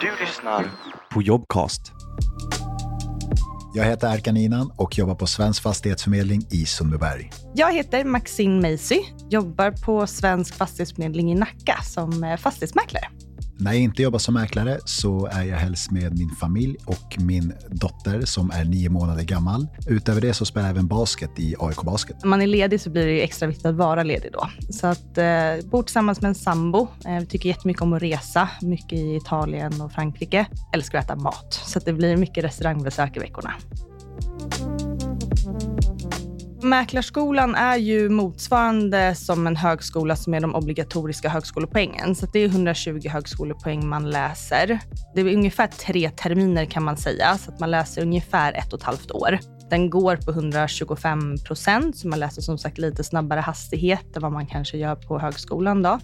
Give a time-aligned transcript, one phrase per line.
[0.00, 0.70] Du lyssnar
[1.10, 1.92] på Jobcast.
[3.74, 7.30] Jag heter Erkan Inan och jobbar på Svensk Fastighetsförmedling i Sundbyberg.
[7.54, 9.00] Jag heter Maxine Macy,
[9.30, 13.08] jobbar på Svensk Fastighetsförmedling i Nacka som eh, fastighetsmäklare.
[13.62, 17.52] När jag inte jobbar som mäklare så är jag helst med min familj och min
[17.70, 19.66] dotter som är nio månader gammal.
[19.86, 22.16] Utöver det så spelar jag även basket i AIK Basket.
[22.22, 24.48] När man är ledig så blir det ju extra viktigt att vara ledig då.
[24.70, 26.88] Så att eh, bor tillsammans med en sambo.
[27.06, 30.46] Eh, vi tycker jättemycket om att resa, mycket i Italien och Frankrike.
[30.74, 33.54] Älskar att äta mat, så att det blir mycket restaurangbesök i veckorna.
[36.62, 42.14] Mäklarskolan är ju motsvarande som en högskola som är de obligatoriska högskolepoängen.
[42.14, 44.78] Så det är 120 högskolepoäng man läser.
[45.14, 48.78] Det är ungefär tre terminer kan man säga, så att man läser ungefär ett och
[48.78, 49.38] ett halvt år.
[49.72, 54.32] Den går på 125 procent, så man läser som sagt lite snabbare hastighet än vad
[54.32, 55.82] man kanske gör på högskolan.
[55.82, 55.98] Då.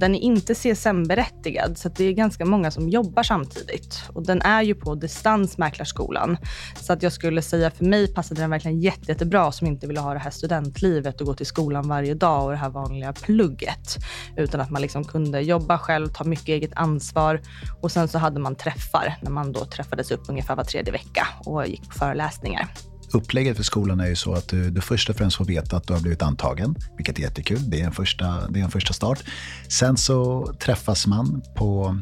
[0.00, 4.02] Den är inte CSN-berättigad, så det är ganska många som jobbar samtidigt.
[4.12, 6.36] Och den är ju på distans, Mäklarskolan.
[6.80, 10.00] Så att jag skulle säga för mig passade den verkligen jätte, jättebra som inte ville
[10.00, 13.96] ha det här studentlivet och gå till skolan varje dag och det här vanliga plugget.
[14.36, 17.40] Utan att man liksom kunde jobba själv, ta mycket eget ansvar
[17.80, 21.26] och sen så hade man träffar när man då träffades upp ungefär var tredje vecka
[21.44, 22.68] och gick på föreläsningar.
[23.12, 25.86] Upplägget för skolan är ju så att du, du först och främst får veta att
[25.86, 27.70] du har blivit antagen, vilket är jättekul.
[27.70, 29.18] Det är en första, det är en första start.
[29.68, 31.98] Sen så träffas man på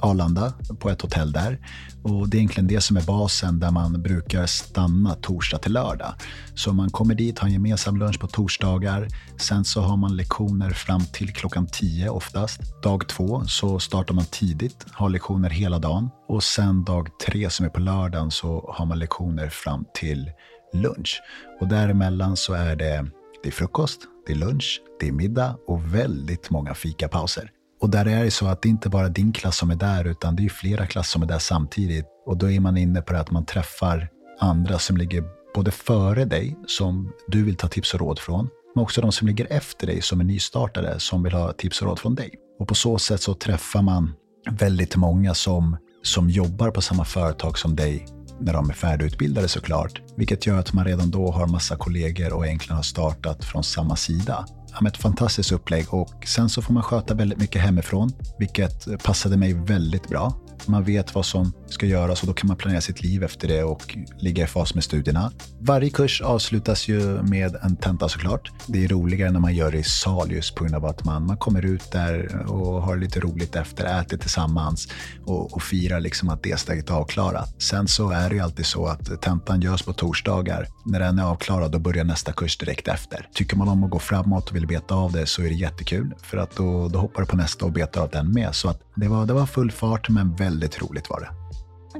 [0.00, 1.58] Arlanda, på ett hotell där.
[2.02, 6.14] Och Det är egentligen det som är basen där man brukar stanna torsdag till lördag.
[6.54, 9.08] Så man kommer dit, har en gemensam lunch på torsdagar.
[9.36, 12.82] Sen så har man lektioner fram till klockan 10 oftast.
[12.82, 16.10] Dag två så startar man tidigt, har lektioner hela dagen.
[16.28, 20.30] Och sen dag tre som är på lördagen så har man lektioner fram till
[20.72, 21.20] lunch.
[21.60, 23.06] Och däremellan så är det,
[23.42, 27.50] det är frukost, det är lunch, det är middag och väldigt många fikapauser.
[27.80, 30.04] Och där är det så att det inte bara är din klass som är där,
[30.04, 32.06] utan det är flera klasser som är där samtidigt.
[32.26, 34.08] Och då är man inne på det att man träffar
[34.40, 38.82] andra som ligger både före dig, som du vill ta tips och råd från, men
[38.82, 41.98] också de som ligger efter dig som är nystartade, som vill ha tips och råd
[41.98, 42.34] från dig.
[42.58, 44.12] Och på så sätt så träffar man
[44.50, 48.06] väldigt många som, som jobbar på samma företag som dig
[48.40, 50.02] när de är färdigutbildade såklart.
[50.16, 53.96] Vilket gör att man redan då har massa kollegor och egentligen har startat från samma
[53.96, 59.02] sida ja, ett fantastiskt upplägg och sen så får man sköta väldigt mycket hemifrån, vilket
[59.02, 60.34] passade mig väldigt bra.
[60.66, 63.64] Man vet vad som ska göras och då kan man planera sitt liv efter det
[63.64, 65.32] och ligga i fas med studierna.
[65.60, 68.50] Varje kurs avslutas ju med en tenta såklart.
[68.66, 71.26] Det är roligare när man gör det i sal just på grund av att man,
[71.26, 74.88] man kommer ut där och har lite roligt efter, äter tillsammans
[75.26, 77.62] och, och firar liksom att det steget är avklarat.
[77.62, 80.66] Sen så är det ju alltid så att tentan görs på torsdagar.
[80.84, 83.28] När den är avklarad då börjar nästa kurs direkt efter.
[83.34, 86.14] Tycker man om att gå framåt och vill beta av det så är det jättekul
[86.22, 88.54] för att då, då hoppar du på nästa och betar av den med.
[88.54, 91.30] Så att det, var, det var full fart men väldigt Väldigt roligt var det.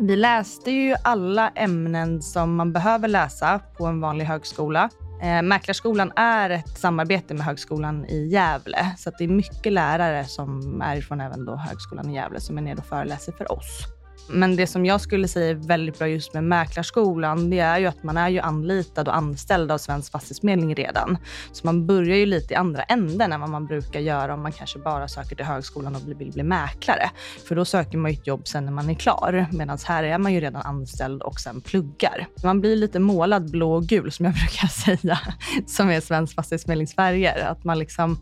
[0.00, 4.90] Vi läste ju alla ämnen som man behöver läsa på en vanlig högskola.
[5.22, 10.82] Eh, Mäklarskolan är ett samarbete med Högskolan i Gävle, så det är mycket lärare som
[10.82, 13.99] är från även då Högskolan i Gävle som är nere och föreläser för oss.
[14.32, 17.86] Men det som jag skulle säga är väldigt bra just med Mäklarskolan, det är ju
[17.86, 21.18] att man är ju anlitad och anställd av Svensk Fastighetsförmedling redan.
[21.52, 24.52] Så man börjar ju lite i andra änden än vad man brukar göra om man
[24.52, 27.10] kanske bara söker till högskolan och vill bli mäklare.
[27.48, 29.46] För då söker man ju ett jobb sen när man är klar.
[29.52, 32.26] Medan här är man ju redan anställd och sen pluggar.
[32.44, 35.18] Man blir lite målad blå och gul som jag brukar säga,
[35.66, 37.46] som är Svensk Fastighetsförmedlings färger.
[37.46, 38.18] Att man liksom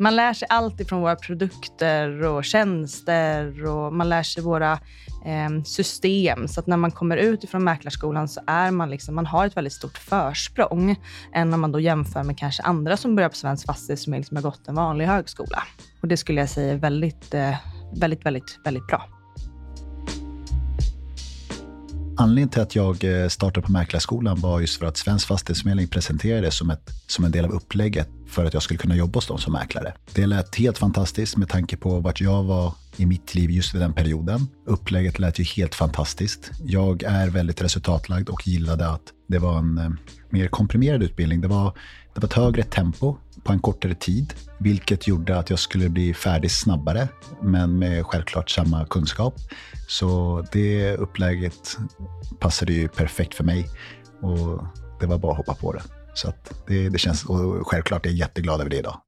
[0.00, 4.78] man lär sig allt ifrån våra produkter och tjänster och man lär sig våra
[5.28, 6.48] Ehm, system.
[6.48, 9.56] Så att när man kommer ut ifrån mäklarskolan så är man liksom, man har ett
[9.56, 10.96] väldigt stort försprång
[11.34, 14.50] än om man då jämför med kanske andra som börjar på Svensk Fastighetsförmedling som liksom
[14.50, 15.62] har gått en vanlig högskola.
[16.00, 17.54] Och det skulle jag säga är väldigt, eh,
[17.94, 19.08] väldigt, väldigt, väldigt bra.
[22.16, 26.40] Anledningen till att jag eh, startade på Mäklarskolan var just för att Svensk Fastighetsförmedling presenterade
[26.40, 29.26] det som, ett, som en del av upplägget för att jag skulle kunna jobba hos
[29.26, 29.92] dem som mäklare.
[30.14, 33.82] Det lät helt fantastiskt med tanke på vart jag var i mitt liv just vid
[33.82, 34.48] den perioden.
[34.66, 36.50] Upplägget lät ju helt fantastiskt.
[36.64, 39.90] Jag är väldigt resultatlagd och gillade att det var en eh,
[40.30, 41.40] mer komprimerad utbildning.
[41.40, 41.72] Det var,
[42.14, 46.14] det var ett högre tempo på en kortare tid, vilket gjorde att jag skulle bli
[46.14, 47.08] färdig snabbare,
[47.42, 49.34] men med självklart samma kunskap.
[49.88, 51.76] Så det upplägget
[52.38, 53.68] passade ju perfekt för mig
[54.20, 54.64] och
[55.00, 55.82] det var bara att hoppa på det.
[56.14, 56.32] Så
[56.66, 59.00] det, det känns, och självklart är jag jätteglad över det idag.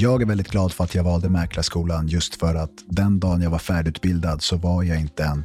[0.00, 3.50] Jag är väldigt glad för att jag valde Mäklarskolan just för att den dagen jag
[3.50, 5.44] var färdigutbildad så var jag inte en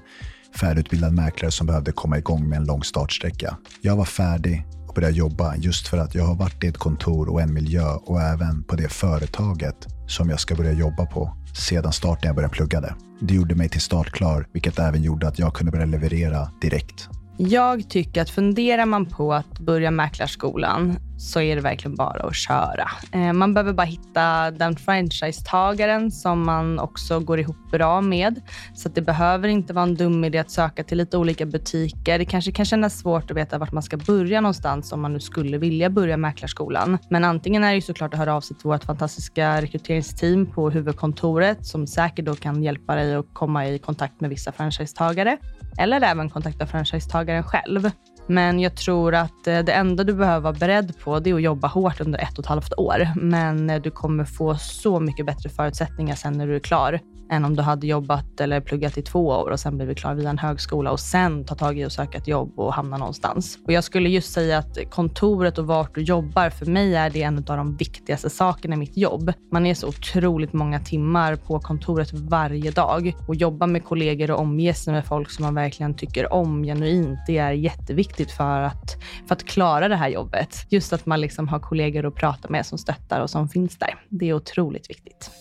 [0.60, 3.58] färdigutbildad mäklare som behövde komma igång med en lång startsträcka.
[3.82, 7.30] Jag var färdig och började jobba just för att jag har varit i ett kontor
[7.30, 11.94] och en miljö och även på det företaget som jag ska börja jobba på sedan
[11.94, 12.96] starten jag började plugga det.
[13.22, 17.10] Det gjorde mig till startklar, vilket även gjorde att jag kunde börja leverera direkt.
[17.38, 22.36] Jag tycker att funderar man på att börja mäklarskolan så är det verkligen bara att
[22.36, 22.90] köra.
[23.12, 28.42] Eh, man behöver bara hitta den franchisetagaren som man också går ihop bra med.
[28.74, 32.20] Så det behöver inte vara en dum idé att söka till lite olika butiker.
[32.20, 35.20] Det kanske kan kännas svårt att veta vart man ska börja någonstans om man nu
[35.20, 36.98] skulle vilja börja mäklarskolan.
[37.10, 41.66] Men antingen är det såklart att höra av sig till vårt fantastiska rekryteringsteam på huvudkontoret
[41.66, 45.38] som säkert då kan hjälpa dig att komma i kontakt med vissa franchisetagare
[45.78, 47.92] eller även kontakta franchisetagaren själv.
[48.28, 51.42] Men jag tror att eh, det enda du behöver vara beredd på det är att
[51.42, 53.08] jobba hårt under ett och ett halvt år.
[53.16, 57.00] Men eh, du kommer få så mycket bättre förutsättningar sen när du är klar
[57.32, 60.30] än om du hade jobbat eller pluggat i två år och sen blivit klar via
[60.30, 63.58] en högskola och sen ta tag i och söka ett jobb och hamna någonstans.
[63.66, 67.24] Och jag skulle just säga att kontoret och vart du jobbar, för mig är det
[67.24, 69.34] en av de viktigaste sakerna i mitt jobb.
[69.52, 74.40] Man är så otroligt många timmar på kontoret varje dag och jobba med kollegor och
[74.40, 77.20] omge sig med folk som man verkligen tycker om genuint.
[77.28, 78.96] Det är jätteviktigt för att,
[79.28, 80.66] för att klara det här jobbet.
[80.70, 83.96] Just att man liksom har kollegor att prata med som stöttar och som finns där.
[84.10, 85.32] Det är otroligt viktigt.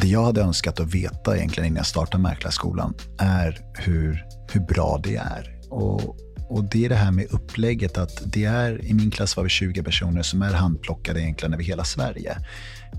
[0.00, 5.00] Det jag hade önskat att veta egentligen innan jag startade Mäklarskolan är hur, hur bra
[5.02, 5.58] det är.
[5.70, 6.16] Och,
[6.48, 9.50] och det är det här med upplägget att det är, i min klass var vi
[9.50, 12.38] 20 personer som är handplockade egentligen över hela Sverige.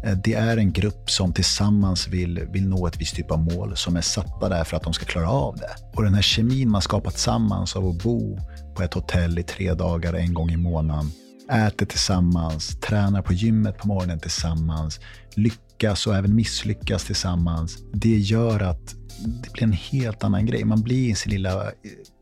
[0.04, 3.78] Eh, det är en grupp som tillsammans vill, vill nå ett visst typ av mål
[3.78, 5.76] som är satta där för att de ska klara av det.
[5.96, 8.40] Och den här kemin man skapat tillsammans av att bo
[8.76, 11.12] på ett hotell i tre dagar en gång i månaden
[11.52, 15.00] äter tillsammans, tränar på gymmet på morgonen tillsammans,
[15.36, 17.78] lyckas och även misslyckas tillsammans.
[17.94, 18.96] Det gör att
[19.44, 20.66] det blir en helt annan grej.
[20.66, 21.72] Man blir i sin lilla eh,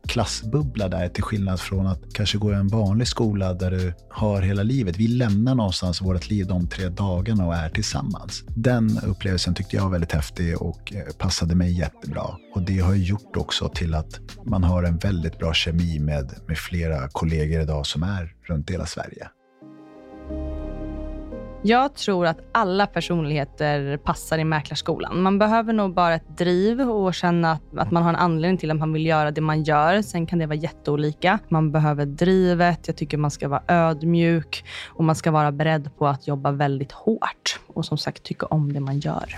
[0.06, 4.42] klassbubbla där till skillnad från att kanske gå i en vanlig skola där du har
[4.42, 4.96] hela livet.
[4.96, 8.44] Vi lämnar någonstans vårt liv de tre dagarna och är tillsammans.
[8.48, 12.24] Den upplevelsen tyckte jag var väldigt häftig och eh, passade mig jättebra.
[12.54, 16.58] Och det har gjort också till att man har en väldigt bra kemi med, med
[16.58, 19.28] flera kollegor idag som är runt hela Sverige.
[21.66, 25.22] Jag tror att alla personligheter passar i mäklarskolan.
[25.22, 28.76] Man behöver nog bara ett driv och känna att, man har en anledning till att
[28.76, 30.02] man vill göra det man gör.
[30.02, 31.38] Sen kan det vara jätteolika.
[31.48, 32.86] Man behöver drivet.
[32.86, 36.92] Jag tycker man ska vara ödmjuk och man ska vara beredd på att jobba väldigt
[36.92, 39.36] hårt och som sagt tycka om det man gör.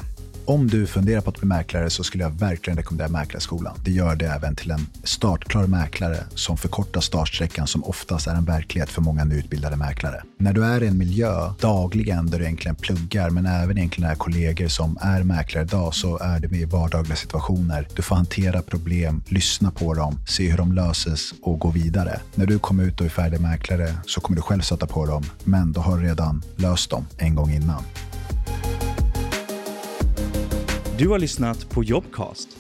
[0.49, 3.79] Om du funderar på att bli mäklare så skulle jag verkligen rekommendera Mäklarskolan.
[3.85, 8.45] Det gör det även till en startklar mäklare som förkortar startsträckan som oftast är en
[8.45, 10.23] verklighet för många nyutbildade mäklare.
[10.39, 14.15] När du är i en miljö dagligen där du egentligen pluggar men även egentligen är
[14.15, 17.89] kollegor som är mäklare idag så är det med i vardagliga situationer.
[17.97, 22.21] Du får hantera problem, lyssna på dem, se hur de löses och gå vidare.
[22.35, 25.25] När du kommer ut och är färdig mäklare så kommer du själv sätta på dem
[25.45, 27.83] men då har du redan löst dem en gång innan.
[30.99, 32.58] Du har lyssnat på Jobcast.